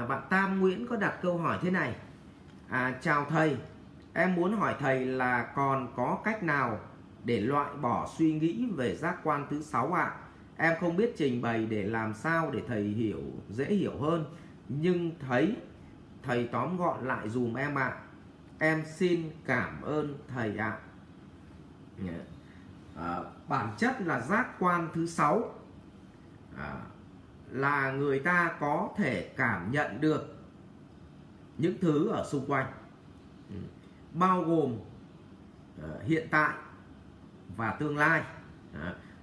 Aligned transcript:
à, 0.00 0.06
bạn 0.06 0.22
Tam 0.30 0.60
Nguyễn 0.60 0.86
có 0.86 0.96
đặt 0.96 1.14
câu 1.22 1.38
hỏi 1.38 1.58
thế 1.62 1.70
này 1.70 1.94
à, 2.68 2.98
chào 3.02 3.24
thầy 3.24 3.56
em 4.14 4.34
muốn 4.34 4.52
hỏi 4.52 4.74
thầy 4.78 5.06
là 5.06 5.52
còn 5.54 5.88
có 5.96 6.18
cách 6.24 6.42
nào 6.42 6.80
để 7.24 7.40
loại 7.40 7.70
bỏ 7.80 8.08
suy 8.18 8.32
nghĩ 8.32 8.66
về 8.76 8.96
giác 8.96 9.16
quan 9.24 9.46
thứ 9.50 9.62
sáu 9.62 9.92
ạ 9.92 10.02
à? 10.02 10.16
em 10.56 10.74
không 10.80 10.96
biết 10.96 11.14
trình 11.16 11.42
bày 11.42 11.66
để 11.66 11.84
làm 11.84 12.14
sao 12.14 12.50
để 12.50 12.62
thầy 12.68 12.82
hiểu 12.82 13.22
dễ 13.48 13.64
hiểu 13.64 13.98
hơn 14.00 14.24
nhưng 14.68 15.12
thấy 15.28 15.56
thầy 16.22 16.48
tóm 16.52 16.76
gọn 16.76 17.06
lại 17.06 17.28
dùm 17.28 17.54
em 17.54 17.78
ạ 17.78 17.84
à. 17.84 18.00
em 18.58 18.82
xin 18.96 19.30
cảm 19.46 19.82
ơn 19.82 20.18
thầy 20.28 20.56
ạ 20.56 20.78
à. 22.06 22.18
à, 22.96 23.18
bản 23.48 23.72
chất 23.78 24.00
là 24.00 24.20
giác 24.20 24.48
quan 24.58 24.88
thứ 24.94 25.06
sáu 25.06 25.54
à, 26.56 26.82
là 27.50 27.92
người 27.92 28.18
ta 28.18 28.56
có 28.60 28.88
thể 28.96 29.32
cảm 29.36 29.70
nhận 29.72 30.00
được 30.00 30.36
những 31.58 31.74
thứ 31.80 32.08
ở 32.08 32.24
xung 32.30 32.46
quanh. 32.46 32.72
Ừ. 33.48 33.56
Bao 34.12 34.42
gồm 34.42 34.76
ờ, 35.82 36.02
hiện 36.02 36.28
tại 36.30 36.54
và 37.56 37.70
tương 37.70 37.96
lai. 37.96 38.22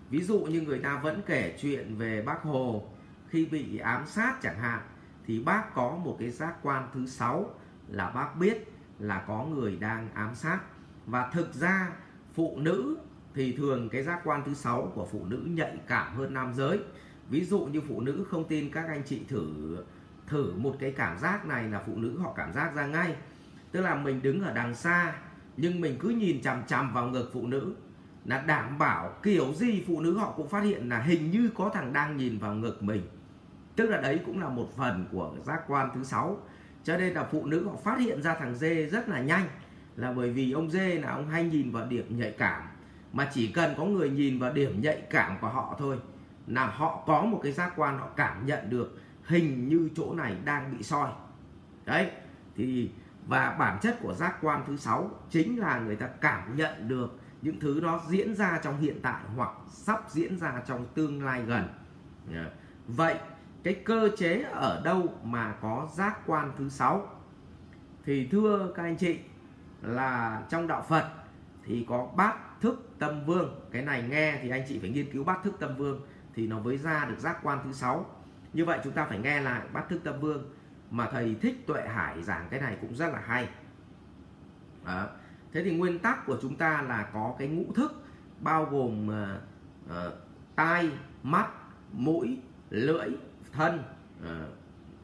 Ví 0.10 0.22
dụ 0.22 0.40
như 0.40 0.62
người 0.62 0.80
ta 0.80 1.00
vẫn 1.04 1.22
kể 1.26 1.58
chuyện 1.62 1.96
về 1.96 2.22
bác 2.22 2.42
hồ 2.44 2.90
khi 3.30 3.46
bị 3.46 3.78
ám 3.78 4.08
sát 4.08 4.42
chẳng 4.42 4.60
hạn, 4.60 4.80
thì 5.26 5.40
bác 5.40 5.74
có 5.74 5.96
một 5.96 6.18
cái 6.20 6.30
giác 6.30 6.56
quan 6.62 6.90
thứ 6.94 7.06
sáu 7.06 7.54
là 7.88 8.10
bác 8.10 8.36
biết 8.40 8.72
là 9.00 9.24
có 9.28 9.44
người 9.44 9.76
đang 9.76 10.10
ám 10.14 10.36
sát. 10.36 10.60
Và 11.06 11.30
thực 11.34 11.54
ra, 11.54 11.90
phụ 12.34 12.58
nữ 12.58 12.98
thì 13.34 13.58
thường 13.58 13.90
cái 13.90 14.04
giác 14.04 14.22
quan 14.24 14.44
thứ 14.46 14.54
sáu 14.54 14.92
của 14.96 15.08
phụ 15.12 15.26
nữ 15.26 15.44
nhạy 15.48 15.78
cảm 15.88 16.16
hơn 16.16 16.34
nam 16.34 16.54
giới 16.54 16.80
ví 17.30 17.46
dụ 17.46 17.60
như 17.60 17.82
phụ 17.82 18.02
nữ 18.02 18.26
không 18.30 18.48
tin 18.48 18.72
các 18.72 18.88
anh 18.88 19.02
chị 19.06 19.22
thử 19.28 19.78
thử 20.28 20.54
một 20.58 20.76
cái 20.80 20.92
cảm 20.92 21.18
giác 21.20 21.46
này 21.46 21.70
là 21.70 21.84
phụ 21.86 21.96
nữ 21.96 22.20
họ 22.20 22.34
cảm 22.38 22.54
giác 22.54 22.76
ra 22.76 22.88
ngay. 22.88 23.16
Tức 23.72 23.82
là 23.82 23.96
mình 23.96 24.22
đứng 24.22 24.42
ở 24.42 24.54
đằng 24.54 24.76
xa, 24.76 25.14
nhưng 25.58 25.82
mình 25.82 25.98
cứ 26.00 26.10
nhìn 26.10 26.42
chằm 26.42 26.64
chằm 26.68 26.94
vào 26.94 27.08
ngực 27.08 27.30
phụ 27.34 27.48
nữ 27.48 27.76
là 28.26 28.42
đảm 28.48 28.78
bảo 28.78 29.14
kiểu 29.24 29.54
gì 29.54 29.84
phụ 29.88 30.02
nữ 30.02 30.18
họ 30.18 30.34
cũng 30.38 30.50
phát 30.50 30.64
hiện 30.64 30.90
là 30.90 31.00
hình 31.00 31.32
như 31.32 31.50
có 31.56 31.72
thằng 31.74 31.94
đang 31.94 32.18
nhìn 32.18 32.38
vào 32.38 32.56
ngực 32.56 32.84
mình. 32.84 33.02
Tức 33.76 33.90
là 33.90 34.02
đấy 34.02 34.20
cũng 34.26 34.42
là 34.42 34.50
một 34.50 34.70
phần 34.78 35.06
của 35.12 35.34
giác 35.46 35.62
quan 35.68 35.90
thứ 35.96 36.04
sáu. 36.04 36.38
Cho 36.84 36.98
nên 36.98 37.14
là 37.14 37.28
phụ 37.32 37.46
nữ 37.46 37.66
họ 37.66 37.76
phát 37.84 38.00
hiện 38.00 38.22
ra 38.22 38.36
thằng 38.36 38.56
dê 38.56 38.86
rất 38.86 39.10
là 39.10 39.22
nhanh, 39.22 39.48
là 39.96 40.14
bởi 40.14 40.30
vì 40.30 40.52
ông 40.52 40.72
dê 40.72 41.00
là 41.00 41.12
ông 41.12 41.30
hay 41.30 41.44
nhìn 41.44 41.72
vào 41.72 41.88
điểm 41.88 42.18
nhạy 42.18 42.32
cảm. 42.32 42.62
Mà 43.14 43.30
chỉ 43.34 43.48
cần 43.48 43.74
có 43.78 43.86
người 43.86 44.10
nhìn 44.10 44.40
vào 44.40 44.54
điểm 44.54 44.82
nhạy 44.82 45.02
cảm 45.10 45.38
của 45.42 45.50
họ 45.50 45.76
thôi 45.80 45.98
là 46.48 46.68
họ 46.68 47.04
có 47.08 47.22
một 47.22 47.40
cái 47.44 47.52
giác 47.52 47.74
quan, 47.76 47.98
họ 48.00 48.08
cảm 48.16 48.46
nhận 48.46 48.70
được 48.70 49.00
hình 49.26 49.68
như 49.68 49.90
chỗ 49.96 50.14
này 50.14 50.38
đang 50.46 50.78
bị 50.78 50.84
soi. 50.84 51.12
Đấy, 51.86 52.12
thì, 52.56 52.92
và 53.28 53.56
bản 53.60 53.78
chất 53.82 53.98
của 54.02 54.14
giác 54.14 54.38
quan 54.42 54.64
thứ 54.68 54.78
sáu 54.78 55.10
chính 55.30 55.60
là 55.60 55.80
người 55.80 55.96
ta 55.96 56.08
cảm 56.08 56.56
nhận 56.56 56.88
được 56.88 57.20
những 57.42 57.60
thứ 57.60 57.80
đó 57.80 58.02
diễn 58.10 58.36
ra 58.36 58.60
trong 58.64 58.80
hiện 58.80 59.00
tại 59.02 59.22
hoặc 59.36 59.52
sắp 59.68 60.04
diễn 60.10 60.38
ra 60.38 60.62
trong 60.68 60.86
tương 60.94 61.26
lai 61.26 61.42
gần. 61.42 61.68
Vậy, 62.88 63.16
cái 63.64 63.74
cơ 63.74 64.10
chế 64.18 64.42
ở 64.42 64.82
đâu 64.86 65.14
mà 65.24 65.56
có 65.62 65.90
giác 65.94 66.20
quan 66.26 66.52
thứ 66.58 66.70
sáu? 66.70 67.10
Thì 68.06 68.28
thưa 68.32 68.74
các 68.76 68.84
anh 68.84 68.98
chị, 68.98 69.20
là 69.82 70.42
trong 70.50 70.68
đạo 70.68 70.86
Phật 70.90 71.10
thì 71.66 71.86
có 71.90 72.08
bát 72.16 72.62
thức 72.62 72.90
tâm 73.00 73.26
vương. 73.26 73.60
Cái 73.72 73.82
này 73.82 74.04
nghe 74.10 74.40
thì 74.42 74.50
anh 74.50 74.64
chị 74.68 74.80
phải 74.80 74.90
nghiên 74.90 75.12
cứu 75.12 75.24
bát 75.24 75.44
thức 75.44 75.56
tâm 75.60 75.78
vương 75.78 76.02
thì 76.38 76.48
nó 76.48 76.60
mới 76.60 76.78
ra 76.78 77.06
được 77.06 77.20
giác 77.20 77.38
quan 77.44 77.60
thứ 77.64 77.74
sáu. 77.74 78.06
Như 78.54 78.66
vậy 78.66 78.80
chúng 78.84 78.94
ta 78.94 79.06
phải 79.06 79.20
nghe 79.20 79.42
lại 79.42 79.62
bát 79.74 79.90
thức 79.90 80.02
tâm 80.04 80.20
vương 80.20 80.50
mà 80.92 81.08
thầy 81.12 81.36
thích 81.42 81.68
tuệ 81.68 81.88
hải 81.88 82.24
giảng 82.24 82.48
cái 82.50 82.62
này 82.62 82.78
cũng 82.82 82.96
rất 82.96 83.08
là 83.08 83.20
hay. 83.20 83.50
Đó. 84.86 85.08
thế 85.54 85.64
thì 85.64 85.78
nguyên 85.78 86.00
tắc 86.00 86.26
của 86.26 86.38
chúng 86.42 86.56
ta 86.56 86.82
là 86.82 87.10
có 87.14 87.36
cái 87.40 87.48
ngũ 87.48 87.74
thức 87.74 88.04
bao 88.40 88.66
gồm 88.66 89.10
uh, 89.10 89.42
uh, 89.92 90.14
tai 90.56 90.90
mắt 91.24 91.48
mũi 91.92 92.40
lưỡi 92.70 93.10
thân. 93.52 93.84
Uh, 94.22 94.30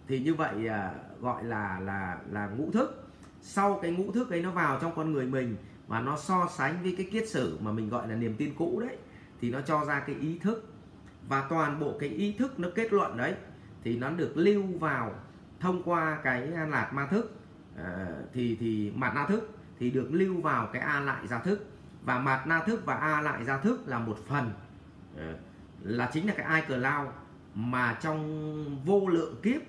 thì 0.08 0.20
như 0.20 0.34
vậy 0.34 0.56
uh, 0.56 1.22
gọi 1.22 1.44
là 1.44 1.80
là 1.80 2.18
là 2.32 2.48
ngũ 2.48 2.72
thức. 2.72 3.08
Sau 3.42 3.80
cái 3.82 3.92
ngũ 3.92 4.12
thức 4.12 4.30
ấy 4.30 4.42
nó 4.42 4.52
vào 4.52 4.80
trong 4.82 4.96
con 4.96 5.12
người 5.12 5.26
mình 5.26 5.56
và 5.88 6.00
nó 6.00 6.18
so 6.18 6.48
sánh 6.58 6.84
với 6.84 6.96
cái 6.98 7.08
kiết 7.12 7.30
sử 7.30 7.58
mà 7.62 7.72
mình 7.72 7.90
gọi 7.90 8.08
là 8.08 8.16
niềm 8.16 8.36
tin 8.38 8.54
cũ 8.58 8.82
đấy 8.86 8.98
thì 9.42 9.52
nó 9.52 9.62
cho 9.62 9.86
ra 9.86 10.00
cái 10.00 10.16
ý 10.16 10.40
thức 10.40 10.73
và 11.28 11.48
toàn 11.50 11.80
bộ 11.80 11.98
cái 12.00 12.10
ý 12.10 12.36
thức 12.40 12.60
nó 12.60 12.70
kết 12.76 12.94
luận 12.94 13.18
đấy 13.18 13.36
thì 13.84 13.98
nó 13.98 14.10
được 14.10 14.32
lưu 14.36 14.64
vào 14.80 15.16
thông 15.60 15.84
qua 15.84 16.20
cái 16.24 16.48
lạt 16.48 16.90
ma 16.94 17.08
thức. 17.08 17.36
À, 17.78 18.08
thì 18.34 18.58
thì 18.60 18.92
mặt 18.96 19.12
na 19.16 19.26
thức 19.26 19.58
thì 19.80 19.92
được 19.92 20.08
lưu 20.12 20.42
vào 20.42 20.70
cái 20.74 20.82
a 20.82 21.00
lại 21.00 21.28
gia 21.28 21.40
thức. 21.40 21.70
Và 22.04 22.20
mặt 22.20 22.44
na 22.48 22.60
thức 22.60 22.86
và 22.86 22.96
a 22.96 23.22
lại 23.22 23.46
gia 23.46 23.58
thức 23.58 23.84
là 23.86 24.00
một 24.00 24.18
phần 24.28 24.52
à, 25.18 25.34
là 25.82 26.10
chính 26.14 26.28
là 26.28 26.34
cái 26.38 26.46
ai 26.46 26.62
cờ 26.62 26.78
lao 26.78 27.14
mà 27.56 27.98
trong 28.02 28.84
vô 28.86 29.08
lượng 29.08 29.36
kiếp 29.44 29.62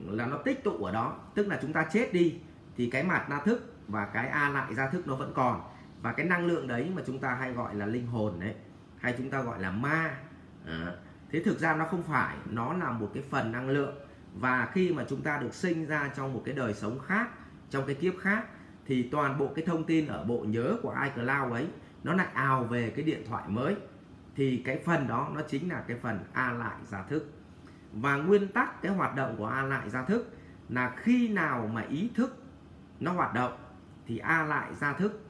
là 0.00 0.26
nó 0.26 0.36
tích 0.36 0.64
tụ 0.64 0.84
ở 0.84 0.92
đó. 0.92 1.18
Tức 1.34 1.48
là 1.48 1.58
chúng 1.62 1.72
ta 1.72 1.86
chết 1.92 2.12
đi 2.12 2.38
thì 2.76 2.90
cái 2.90 3.04
mặt 3.04 3.26
na 3.30 3.40
thức 3.40 3.74
và 3.88 4.06
cái 4.06 4.28
a 4.28 4.48
lại 4.48 4.74
gia 4.74 4.88
thức 4.88 5.08
nó 5.08 5.14
vẫn 5.14 5.32
còn. 5.34 5.60
Và 6.02 6.12
cái 6.12 6.26
năng 6.26 6.46
lượng 6.46 6.68
đấy 6.68 6.92
mà 6.96 7.02
chúng 7.06 7.18
ta 7.18 7.34
hay 7.34 7.52
gọi 7.52 7.74
là 7.74 7.86
linh 7.86 8.06
hồn 8.06 8.40
đấy 8.40 8.54
hay 8.98 9.14
chúng 9.18 9.30
ta 9.30 9.42
gọi 9.42 9.60
là 9.60 9.70
ma 9.70 10.16
à, 10.66 10.92
thế 11.30 11.42
thực 11.44 11.58
ra 11.58 11.74
nó 11.74 11.84
không 11.84 12.02
phải 12.02 12.36
nó 12.50 12.72
là 12.72 12.90
một 12.90 13.10
cái 13.14 13.22
phần 13.30 13.52
năng 13.52 13.68
lượng. 13.68 13.94
Và 14.34 14.68
khi 14.72 14.92
mà 14.92 15.04
chúng 15.08 15.22
ta 15.22 15.38
được 15.38 15.54
sinh 15.54 15.86
ra 15.86 16.10
trong 16.16 16.32
một 16.32 16.42
cái 16.44 16.54
đời 16.54 16.74
sống 16.74 16.98
khác 16.98 17.28
trong 17.70 17.86
cái 17.86 17.94
kiếp 17.94 18.14
khác 18.20 18.44
thì 18.86 19.02
toàn 19.02 19.38
bộ 19.38 19.52
cái 19.54 19.64
thông 19.66 19.84
tin 19.84 20.06
ở 20.06 20.24
bộ 20.24 20.44
nhớ 20.48 20.76
của 20.82 20.96
iCloud 21.04 21.52
ấy 21.52 21.68
nó 22.04 22.14
lại 22.14 22.26
ào 22.34 22.64
về 22.64 22.90
cái 22.96 23.04
điện 23.04 23.24
thoại 23.28 23.44
mới. 23.48 23.76
Thì 24.36 24.62
cái 24.64 24.82
phần 24.86 25.08
đó 25.08 25.30
nó 25.34 25.40
chính 25.48 25.68
là 25.68 25.84
cái 25.88 25.96
phần 26.02 26.18
a 26.32 26.52
lại 26.52 26.76
gia 26.84 27.02
thức. 27.02 27.30
Và 27.92 28.16
nguyên 28.16 28.48
tắc 28.48 28.82
cái 28.82 28.92
hoạt 28.92 29.14
động 29.14 29.34
của 29.38 29.46
a 29.46 29.62
lại 29.62 29.90
gia 29.90 30.04
thức 30.04 30.32
là 30.68 30.94
khi 30.96 31.28
nào 31.28 31.70
mà 31.74 31.82
ý 31.82 32.10
thức 32.14 32.42
nó 33.00 33.12
hoạt 33.12 33.34
động 33.34 33.56
thì 34.06 34.18
a 34.18 34.42
lại 34.42 34.74
gia 34.74 34.92
thức 34.92 35.24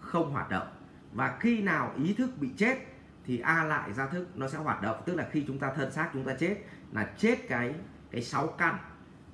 không 0.00 0.30
hoạt 0.30 0.50
động. 0.50 0.66
Và 1.12 1.36
khi 1.40 1.62
nào 1.62 1.92
ý 1.96 2.14
thức 2.14 2.30
bị 2.40 2.50
chết 2.56 2.78
thì 3.26 3.38
a 3.38 3.64
lại 3.64 3.92
gia 3.92 4.06
thức, 4.06 4.26
nó 4.34 4.48
sẽ 4.48 4.58
hoạt 4.58 4.82
động. 4.82 5.02
Tức 5.06 5.14
là 5.14 5.28
khi 5.32 5.44
chúng 5.46 5.58
ta 5.58 5.72
thân 5.76 5.92
xác, 5.92 6.10
chúng 6.12 6.24
ta 6.24 6.34
chết, 6.34 6.56
là 6.92 7.12
chết 7.18 7.48
cái 7.48 7.74
cái 8.10 8.22
sáu 8.22 8.46
căn, 8.46 8.78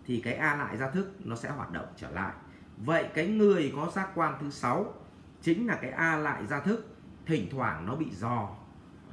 thì 0.06 0.20
cái 0.20 0.34
a 0.34 0.56
lại 0.56 0.76
gia 0.76 0.90
thức, 0.90 1.12
nó 1.24 1.36
sẽ 1.36 1.50
hoạt 1.50 1.72
động 1.72 1.86
trở 1.96 2.10
lại. 2.10 2.32
Vậy 2.76 3.08
cái 3.14 3.26
người 3.26 3.72
có 3.76 3.90
giác 3.94 4.08
quan 4.14 4.34
thứ 4.40 4.50
sáu 4.50 4.94
chính 5.42 5.66
là 5.66 5.78
cái 5.82 5.90
a 5.90 6.16
lại 6.16 6.46
gia 6.46 6.60
thức, 6.60 6.96
thỉnh 7.26 7.48
thoảng 7.50 7.86
nó 7.86 7.94
bị 7.94 8.10
dò. 8.10 8.48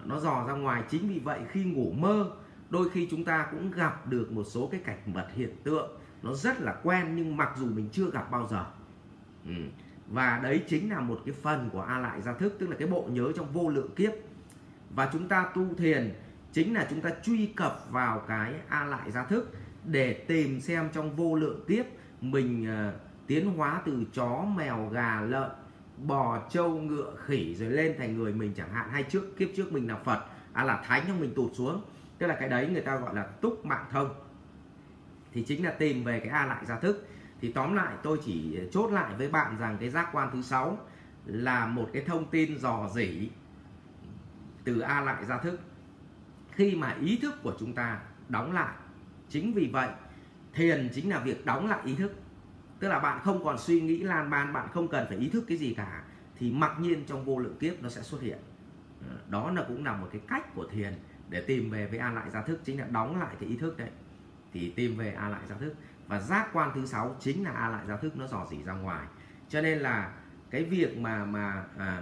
Nó 0.05 0.19
dò 0.19 0.45
ra 0.47 0.53
ngoài, 0.53 0.83
chính 0.89 1.09
vì 1.09 1.19
vậy 1.19 1.39
khi 1.49 1.63
ngủ 1.63 1.91
mơ, 1.91 2.31
đôi 2.69 2.89
khi 2.89 3.07
chúng 3.11 3.25
ta 3.25 3.47
cũng 3.51 3.71
gặp 3.71 4.07
được 4.07 4.31
một 4.31 4.43
số 4.43 4.67
cái 4.71 4.81
cảnh 4.85 4.99
vật 5.13 5.27
hiện 5.35 5.55
tượng. 5.63 5.99
Nó 6.21 6.33
rất 6.33 6.61
là 6.61 6.75
quen, 6.83 7.15
nhưng 7.15 7.37
mặc 7.37 7.53
dù 7.57 7.65
mình 7.65 7.89
chưa 7.91 8.11
gặp 8.11 8.31
bao 8.31 8.47
giờ. 8.47 8.65
Ừ. 9.45 9.51
và 10.07 10.39
đấy 10.43 10.63
chính 10.67 10.89
là 10.89 10.99
một 10.99 11.21
cái 11.25 11.35
phần 11.41 11.69
của 11.73 11.81
a 11.81 11.99
lại 11.99 12.21
gia 12.21 12.33
thức, 12.33 12.55
tức 12.59 12.69
là 12.69 12.75
cái 12.79 12.87
bộ 12.87 13.07
nhớ 13.11 13.31
trong 13.35 13.53
vô 13.53 13.69
lượng 13.69 13.95
kiếp 13.95 14.11
và 14.89 15.09
chúng 15.13 15.27
ta 15.27 15.49
tu 15.55 15.75
thiền 15.77 16.13
chính 16.53 16.73
là 16.73 16.87
chúng 16.89 17.01
ta 17.01 17.09
truy 17.23 17.45
cập 17.45 17.85
vào 17.91 18.19
cái 18.27 18.53
a 18.67 18.85
lại 18.85 19.11
gia 19.11 19.23
thức 19.23 19.53
để 19.85 20.13
tìm 20.13 20.61
xem 20.61 20.89
trong 20.93 21.15
vô 21.15 21.35
lượng 21.35 21.65
kiếp 21.67 21.85
mình 22.21 22.67
uh, 22.89 22.93
tiến 23.27 23.45
hóa 23.45 23.81
từ 23.85 24.03
chó 24.13 24.45
mèo 24.55 24.89
gà 24.91 25.21
lợn 25.21 25.49
bò 25.97 26.39
trâu 26.49 26.69
ngựa 26.69 27.13
khỉ 27.25 27.55
rồi 27.55 27.69
lên 27.69 27.95
thành 27.97 28.17
người 28.17 28.33
mình 28.33 28.53
chẳng 28.55 28.73
hạn. 28.73 28.89
Hay 28.89 29.03
trước 29.03 29.37
kiếp 29.37 29.49
trước 29.55 29.73
mình 29.73 29.87
là 29.87 29.95
phật 29.95 30.25
à 30.53 30.63
là 30.63 30.83
thánh 30.87 31.03
nhưng 31.07 31.19
mình 31.19 31.33
tụt 31.35 31.51
xuống. 31.53 31.81
Tức 32.17 32.27
là 32.27 32.35
cái 32.39 32.49
đấy 32.49 32.67
người 32.67 32.81
ta 32.81 32.95
gọi 32.95 33.15
là 33.15 33.23
túc 33.23 33.65
mạng 33.65 33.85
thông. 33.91 34.09
Thì 35.33 35.43
chính 35.43 35.65
là 35.65 35.71
tìm 35.71 36.03
về 36.03 36.19
cái 36.19 36.29
a 36.29 36.45
lại 36.45 36.65
gia 36.65 36.79
thức. 36.79 37.07
Thì 37.41 37.51
tóm 37.51 37.75
lại 37.75 37.93
tôi 38.03 38.19
chỉ 38.25 38.59
chốt 38.71 38.91
lại 38.91 39.13
với 39.17 39.29
bạn 39.29 39.57
rằng 39.59 39.77
cái 39.79 39.89
giác 39.89 40.09
quan 40.11 40.29
thứ 40.33 40.41
sáu 40.41 40.77
là 41.25 41.65
một 41.65 41.89
cái 41.93 42.03
thông 42.03 42.25
tin 42.29 42.59
dò 42.59 42.89
dỉ 42.95 43.29
từ 44.65 44.79
a 44.79 45.01
lại 45.01 45.25
gia 45.25 45.37
thức. 45.37 45.59
Khi 46.51 46.75
mà 46.75 46.95
ý 47.01 47.19
thức 47.21 47.33
của 47.43 47.53
chúng 47.59 47.73
ta 47.73 47.99
đóng 48.29 48.53
lại 48.53 48.75
chính 49.29 49.53
vì 49.53 49.69
vậy 49.73 49.89
thiền 50.53 50.89
chính 50.93 51.09
là 51.09 51.19
việc 51.19 51.45
đóng 51.45 51.67
lại 51.67 51.79
ý 51.85 51.95
thức. 51.95 52.11
Tức 52.79 52.87
là 52.87 52.99
bạn 52.99 53.19
không 53.23 53.43
còn 53.43 53.57
suy 53.57 53.81
nghĩ 53.81 53.97
lan 53.97 54.29
man 54.29 54.53
bạn 54.53 54.67
không 54.73 54.87
cần 54.87 55.05
phải 55.09 55.17
ý 55.17 55.29
thức 55.29 55.45
cái 55.47 55.57
gì 55.57 55.73
cả 55.73 56.03
thì 56.35 56.51
mặc 56.51 56.71
nhiên 56.79 57.03
trong 57.07 57.25
vô 57.25 57.39
lượng 57.39 57.57
kiếp 57.59 57.81
nó 57.81 57.89
sẽ 57.89 58.01
xuất 58.01 58.21
hiện. 58.21 58.37
Đó 59.29 59.51
là 59.51 59.65
cũng 59.67 59.85
là 59.85 59.97
một 59.97 60.09
cái 60.11 60.21
cách 60.27 60.55
của 60.55 60.67
thiền 60.71 60.93
để 61.29 61.41
tìm 61.41 61.69
về 61.69 61.87
với 61.87 61.99
a 61.99 62.11
lại 62.11 62.29
gia 62.29 62.41
thức 62.41 62.59
chính 62.63 62.79
là 62.79 62.87
đóng 62.87 63.19
lại 63.19 63.35
cái 63.39 63.49
ý 63.49 63.57
thức 63.57 63.77
đấy. 63.77 63.89
Thì 64.53 64.73
tìm 64.75 64.97
về 64.97 65.13
a 65.13 65.29
lại 65.29 65.41
gia 65.49 65.55
thức. 65.55 65.73
Và 66.07 66.19
giác 66.19 66.49
quan 66.53 66.71
thứ 66.75 66.85
sáu 66.85 67.15
chính 67.19 67.43
là 67.43 67.51
a 67.51 67.69
lại 67.69 67.85
gia 67.87 67.97
thức 67.97 68.17
nó 68.17 68.27
dò 68.27 68.47
dỉ 68.49 68.63
ra 68.63 68.73
ngoài. 68.73 69.07
Cho 69.49 69.61
nên 69.61 69.79
là 69.79 70.13
cái 70.49 70.63
việc 70.63 70.97
mà 70.97 71.25
mà 71.25 71.63
à, 71.77 72.01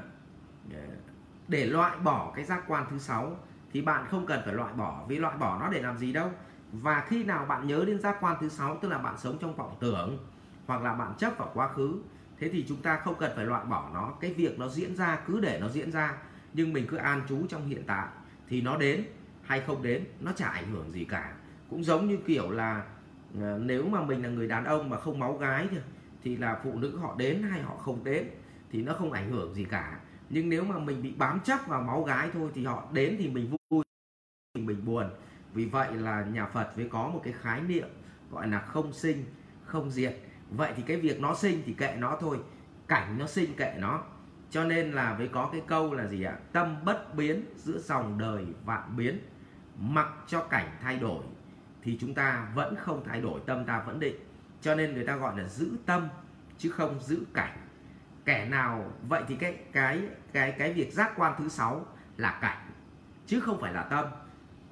để 1.47 1.65
loại 1.65 1.97
bỏ 1.97 2.31
cái 2.35 2.45
giác 2.45 2.63
quan 2.67 2.85
thứ 2.89 2.97
sáu, 2.99 3.37
thì 3.71 3.81
bạn 3.81 4.05
không 4.09 4.25
cần 4.25 4.41
phải 4.45 4.53
loại 4.53 4.73
bỏ. 4.73 5.05
Vì 5.07 5.17
loại 5.17 5.37
bỏ 5.37 5.59
nó 5.59 5.69
để 5.69 5.81
làm 5.81 5.97
gì 5.97 6.13
đâu? 6.13 6.31
Và 6.71 7.03
khi 7.07 7.23
nào 7.23 7.45
bạn 7.45 7.67
nhớ 7.67 7.83
đến 7.87 7.99
giác 7.99 8.17
quan 8.21 8.37
thứ 8.41 8.49
sáu, 8.49 8.77
tức 8.81 8.89
là 8.89 8.97
bạn 8.97 9.17
sống 9.17 9.37
trong 9.41 9.55
vọng 9.55 9.75
tưởng, 9.79 10.17
hoặc 10.65 10.81
là 10.81 10.93
bạn 10.93 11.13
chấp 11.17 11.37
vào 11.37 11.51
quá 11.53 11.67
khứ, 11.67 12.01
thế 12.39 12.49
thì 12.49 12.65
chúng 12.67 12.81
ta 12.81 12.97
không 12.97 13.15
cần 13.19 13.31
phải 13.35 13.45
loại 13.45 13.65
bỏ 13.65 13.89
nó. 13.93 14.13
Cái 14.21 14.33
việc 14.33 14.59
nó 14.59 14.67
diễn 14.67 14.95
ra, 14.95 15.19
cứ 15.27 15.39
để 15.39 15.57
nó 15.61 15.69
diễn 15.69 15.91
ra, 15.91 16.13
nhưng 16.53 16.73
mình 16.73 16.87
cứ 16.87 16.97
an 16.97 17.21
trú 17.29 17.47
trong 17.49 17.67
hiện 17.67 17.83
tại, 17.87 18.07
thì 18.49 18.61
nó 18.61 18.77
đến 18.77 19.03
hay 19.43 19.61
không 19.61 19.83
đến, 19.83 20.05
nó 20.19 20.31
chả 20.35 20.47
ảnh 20.47 20.71
hưởng 20.71 20.91
gì 20.91 21.05
cả. 21.05 21.33
Cũng 21.69 21.83
giống 21.83 22.07
như 22.07 22.17
kiểu 22.27 22.51
là 22.51 22.83
ờ, 23.41 23.59
nếu 23.61 23.87
mà 23.87 24.01
mình 24.01 24.23
là 24.23 24.29
người 24.29 24.47
đàn 24.47 24.63
ông 24.63 24.89
mà 24.89 24.97
không 24.97 25.19
máu 25.19 25.37
gái 25.37 25.67
thì 25.71 25.77
thì 26.23 26.37
là 26.37 26.59
phụ 26.63 26.73
nữ 26.75 26.97
họ 26.97 27.15
đến 27.17 27.43
hay 27.43 27.61
họ 27.61 27.75
không 27.75 28.03
đến, 28.03 28.27
thì 28.71 28.83
nó 28.83 28.93
không 28.93 29.11
ảnh 29.11 29.31
hưởng 29.31 29.53
gì 29.53 29.63
cả 29.63 29.99
nhưng 30.33 30.49
nếu 30.49 30.63
mà 30.63 30.79
mình 30.79 31.01
bị 31.01 31.13
bám 31.17 31.39
chấp 31.39 31.59
vào 31.67 31.81
máu 31.81 32.03
gái 32.03 32.29
thôi 32.33 32.51
thì 32.53 32.65
họ 32.65 32.83
đến 32.91 33.15
thì 33.19 33.29
mình 33.29 33.55
vui, 33.69 33.83
mình 34.59 34.85
buồn. 34.85 35.09
Vì 35.53 35.65
vậy 35.65 35.93
là 35.93 36.25
nhà 36.25 36.45
Phật 36.45 36.77
mới 36.77 36.89
có 36.89 37.07
một 37.07 37.21
cái 37.23 37.33
khái 37.33 37.61
niệm 37.61 37.87
gọi 38.31 38.47
là 38.47 38.59
không 38.59 38.93
sinh, 38.93 39.25
không 39.63 39.91
diệt. 39.91 40.17
Vậy 40.49 40.73
thì 40.75 40.83
cái 40.87 40.97
việc 40.97 41.21
nó 41.21 41.35
sinh 41.35 41.61
thì 41.65 41.73
kệ 41.73 41.95
nó 41.99 42.17
thôi, 42.21 42.39
cảnh 42.87 43.15
nó 43.19 43.27
sinh 43.27 43.53
kệ 43.53 43.75
nó. 43.79 44.03
Cho 44.49 44.63
nên 44.63 44.91
là 44.91 45.15
với 45.17 45.27
có 45.27 45.49
cái 45.51 45.61
câu 45.67 45.93
là 45.93 46.07
gì 46.07 46.23
ạ? 46.23 46.37
Tâm 46.51 46.75
bất 46.85 47.15
biến, 47.15 47.45
giữa 47.57 47.77
dòng 47.77 48.17
đời 48.17 48.45
vạn 48.65 48.97
biến. 48.97 49.19
Mặc 49.79 50.07
cho 50.27 50.43
cảnh 50.43 50.77
thay 50.81 50.99
đổi 50.99 51.23
thì 51.81 51.97
chúng 52.01 52.13
ta 52.13 52.51
vẫn 52.55 52.75
không 52.75 53.03
thay 53.05 53.21
đổi, 53.21 53.39
tâm 53.45 53.65
ta 53.65 53.83
vẫn 53.87 53.99
định. 53.99 54.15
Cho 54.61 54.75
nên 54.75 54.93
người 54.93 55.05
ta 55.05 55.15
gọi 55.15 55.37
là 55.37 55.47
giữ 55.47 55.71
tâm, 55.85 56.07
chứ 56.57 56.71
không 56.71 56.99
giữ 56.99 57.23
cảnh 57.33 57.57
kẻ 58.25 58.45
nào 58.49 58.91
vậy 59.09 59.23
thì 59.27 59.35
cái 59.35 59.57
cái 59.71 60.01
cái 60.33 60.51
cái 60.51 60.73
việc 60.73 60.93
giác 60.93 61.13
quan 61.15 61.33
thứ 61.37 61.49
sáu 61.49 61.85
là 62.17 62.39
cảnh, 62.41 62.57
chứ 63.27 63.39
không 63.39 63.61
phải 63.61 63.73
là 63.73 63.83
tâm. 63.83 64.05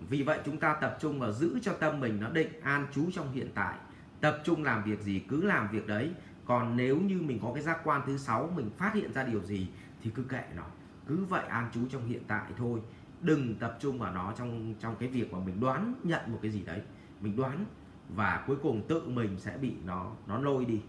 Vì 0.10 0.24
vậy 0.24 0.40
chúng 0.46 0.58
ta 0.58 0.74
tập 0.74 0.98
trung 1.02 1.20
vào 1.20 1.32
giữ 1.32 1.60
cho 1.62 1.74
tâm 1.74 2.00
mình 2.00 2.20
nó 2.20 2.30
định 2.30 2.62
an 2.64 2.88
trú 2.92 3.12
trong 3.12 3.32
hiện 3.32 3.50
tại, 3.56 3.76
tập 4.22 4.42
trung 4.44 4.64
làm 4.64 4.84
việc 4.84 5.02
gì 5.02 5.20
cứ 5.30 5.42
làm 5.42 5.68
việc 5.68 5.88
đấy. 5.88 6.12
Còn 6.46 6.76
nếu 6.78 7.00
như 7.00 7.22
mình 7.22 7.40
có 7.42 7.52
cái 7.54 7.64
giác 7.64 7.80
quan 7.84 8.02
thứ 8.06 8.18
sáu, 8.18 8.50
mình 8.56 8.70
phát 8.78 8.94
hiện 8.94 9.14
ra 9.14 9.24
điều 9.24 9.44
gì 9.44 9.70
thì 10.04 10.12
cứ 10.16 10.24
kệ 10.24 10.44
nó, 10.56 10.64
cứ 11.08 11.26
vậy 11.26 11.46
an 11.46 11.70
trú 11.74 11.88
trong 11.90 12.06
hiện 12.06 12.22
tại 12.28 12.52
thôi. 12.58 12.80
Đừng 13.22 13.56
tập 13.56 13.78
trung 13.80 14.00
vào 14.00 14.14
nó 14.14 14.34
trong 14.38 14.76
trong 14.80 14.96
cái 15.00 15.10
việc 15.10 15.34
mà 15.34 15.40
mình 15.40 15.60
đoán 15.60 15.94
nhận 16.04 16.22
một 16.28 16.40
cái 16.42 16.52
gì 16.52 16.64
đấy, 16.64 16.82
mình 17.20 17.36
đoán 17.36 17.66
và 18.10 18.44
cuối 18.48 18.58
cùng 18.64 18.88
tự 18.88 19.08
mình 19.08 19.40
sẽ 19.40 19.58
bị 19.58 19.74
nó 19.86 20.12
nó 20.28 20.40
lôi 20.40 20.66
đi 20.66 20.82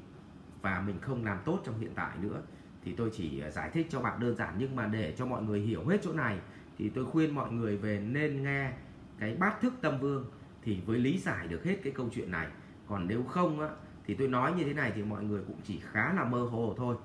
và 0.63 0.83
mình 0.87 0.99
không 1.01 1.25
làm 1.25 1.39
tốt 1.45 1.63
trong 1.65 1.79
hiện 1.79 1.93
tại 1.95 2.19
nữa. 2.21 2.43
Thì 2.85 2.93
tôi 2.93 3.11
chỉ 3.13 3.41
ờ, 3.41 3.51
giải 3.51 3.71
thích 3.71 3.87
cho 3.91 4.01
bạn 4.01 4.21
đơn 4.21 4.37
giản 4.37 4.55
nhưng 4.59 4.77
mà 4.77 4.87
để 4.87 5.15
cho 5.19 5.27
mọi 5.27 5.43
người 5.43 5.61
hiểu 5.61 5.87
hết 5.87 6.01
chỗ 6.03 6.13
này 6.13 6.39
thì 6.79 6.89
tôi 6.89 7.05
khuyên 7.05 7.35
mọi 7.35 7.53
người 7.53 7.77
về 7.77 8.01
nên 8.01 8.43
nghe 8.43 8.73
cái 9.19 9.37
bát 9.37 9.61
thức 9.61 9.75
tâm 9.81 9.99
vương 10.01 10.25
thì 10.63 10.81
với 10.87 10.99
lý 10.99 11.19
giải 11.19 11.49
được 11.49 11.65
hết 11.65 11.77
cái 11.83 11.93
câu 11.97 12.09
chuyện 12.15 12.31
này. 12.31 12.47
Còn 12.87 13.09
nếu 13.09 13.23
không 13.23 13.61
á, 13.61 13.69
thì 14.07 14.15
tôi 14.15 14.29
nói 14.29 14.53
như 14.53 14.65
thế 14.65 14.75
này 14.75 14.93
thì 14.95 15.03
mọi 15.03 15.25
người 15.25 15.43
cũng 15.47 15.61
chỉ 15.65 15.81
khá 15.93 16.13
là 16.13 16.25
mơ 16.25 16.43
hồ 16.43 16.75
thôi. 16.77 16.97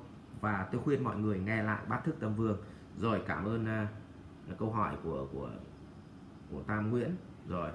Và 0.42 0.68
tôi 0.72 0.82
khuyên 0.82 1.04
mọi 1.04 1.18
người 1.18 1.40
nghe 1.40 1.64
lại 1.64 1.80
bát 1.88 2.04
thức 2.06 2.16
tâm 2.20 2.36
vương. 2.36 2.58
Rồi 2.98 3.22
cảm 3.28 3.46
ơn 3.46 3.66
uh, 4.52 4.60
câu 4.60 4.72
hỏi 4.72 4.96
của 5.04 5.28
của 5.34 5.50
của 6.52 6.62
Tam 6.68 6.92
Nguyễn. 6.92 7.16
Rồi. 7.48 7.70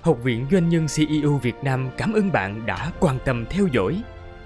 Học 0.00 0.18
viện 0.22 0.46
Doanh 0.50 0.68
nhân 0.68 0.86
CEO 0.96 1.38
Việt 1.42 1.56
Nam 1.64 1.88
cảm 1.98 2.12
ơn 2.12 2.32
bạn 2.32 2.66
đã 2.66 2.92
quan 3.00 3.18
tâm 3.24 3.44
theo 3.50 3.66
dõi. 3.66 4.02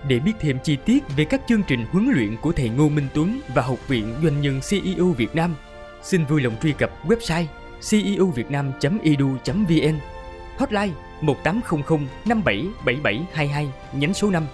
Để 0.09 0.19
biết 0.19 0.33
thêm 0.41 0.59
chi 0.65 0.77
tiết 0.85 1.05
về 1.17 1.25
các 1.25 1.41
chương 1.49 1.63
trình 1.63 1.87
huấn 1.91 2.09
luyện 2.09 2.37
của 2.37 2.53
thầy 2.53 2.69
Ngô 2.69 2.89
Minh 2.89 3.07
Tuấn 3.15 3.41
và 3.55 3.63
Học 3.63 3.89
viện 3.89 4.15
Doanh 4.23 4.41
nhân 4.41 4.61
CEO 4.71 5.07
Việt 5.07 5.35
Nam, 5.35 5.55
xin 6.03 6.25
vui 6.25 6.43
lòng 6.43 6.55
truy 6.63 6.73
cập 6.73 7.07
website 7.07 7.45
ceovietnam.edu.vn 7.91 9.99
Hotline 10.59 10.95
1800 11.21 12.07
577722 12.25 13.69
nhánh 13.93 14.15
số 14.15 14.31
5 14.31 14.47